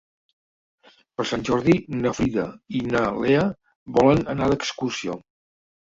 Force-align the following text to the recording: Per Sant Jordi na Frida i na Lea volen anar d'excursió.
Per 1.19 1.25
Sant 1.33 1.45
Jordi 1.51 1.77
na 1.99 2.15
Frida 2.21 2.47
i 2.83 2.83
na 2.91 3.05
Lea 3.21 3.47
volen 4.03 4.29
anar 4.37 4.53
d'excursió. 4.55 5.25